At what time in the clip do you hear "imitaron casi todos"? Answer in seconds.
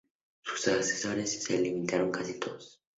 1.67-2.81